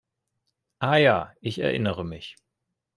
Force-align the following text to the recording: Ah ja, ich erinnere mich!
Ah 0.79 0.97
ja, 0.97 1.31
ich 1.41 1.59
erinnere 1.59 2.03
mich! 2.03 2.35